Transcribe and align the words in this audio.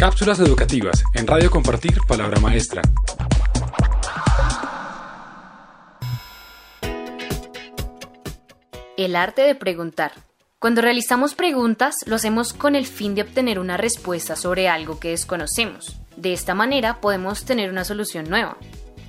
Cápsulas 0.00 0.40
educativas 0.40 1.04
en 1.12 1.26
Radio 1.26 1.50
Compartir 1.50 1.98
Palabra 2.08 2.40
Maestra. 2.40 2.80
El 8.96 9.14
arte 9.14 9.42
de 9.42 9.54
preguntar. 9.54 10.12
Cuando 10.58 10.80
realizamos 10.80 11.34
preguntas, 11.34 11.96
lo 12.06 12.16
hacemos 12.16 12.54
con 12.54 12.76
el 12.76 12.86
fin 12.86 13.14
de 13.14 13.20
obtener 13.20 13.58
una 13.58 13.76
respuesta 13.76 14.36
sobre 14.36 14.70
algo 14.70 14.98
que 14.98 15.10
desconocemos. 15.10 16.00
De 16.16 16.32
esta 16.32 16.54
manera 16.54 17.02
podemos 17.02 17.44
tener 17.44 17.68
una 17.68 17.84
solución 17.84 18.30
nueva. 18.30 18.56